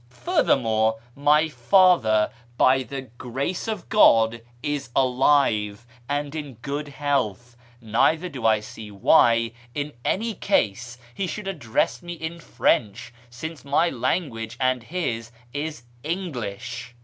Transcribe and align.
"Furthermore, 0.25 0.97
my 1.15 1.47
father, 1.47 2.31
by 2.57 2.81
the 2.81 3.03
grace 3.03 3.67
of 3.67 3.87
God, 3.87 4.41
is 4.63 4.89
alive 4.95 5.85
and 6.09 6.33
in 6.33 6.55
good 6.55 6.87
health; 6.87 7.55
neither 7.79 8.27
do 8.27 8.43
I 8.43 8.61
see 8.61 8.89
why, 8.89 9.51
in 9.75 9.93
any 10.03 10.33
case, 10.33 10.97
he 11.13 11.27
should 11.27 11.47
address 11.47 12.01
me 12.01 12.13
in 12.13 12.39
French, 12.39 13.13
since 13.29 13.63
my 13.63 13.91
language 13.91 14.57
and 14.59 14.81
his 14.81 15.29
is 15.53 15.83
English." 16.03 16.95